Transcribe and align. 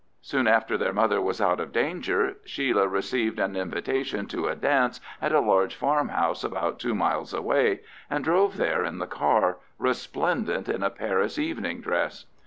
Soon 0.23 0.47
after 0.47 0.79
their 0.79 0.93
mother 0.93 1.21
was 1.21 1.39
out 1.39 1.59
of 1.59 1.71
danger 1.71 2.37
Sheila 2.43 2.87
received 2.87 3.37
an 3.37 3.55
invitation 3.55 4.25
to 4.29 4.47
a 4.47 4.55
dance 4.55 4.99
at 5.21 5.31
a 5.31 5.39
large 5.39 5.75
farmhouse 5.75 6.43
about 6.43 6.79
two 6.79 6.95
miles 6.95 7.35
away, 7.35 7.81
and 8.09 8.23
drove 8.23 8.57
there 8.57 8.83
in 8.83 8.97
the 8.97 9.05
car, 9.05 9.59
resplendent 9.77 10.67
in 10.67 10.81
a 10.81 10.89
Paris 10.89 11.37
evening 11.37 11.81
dress. 11.81 12.25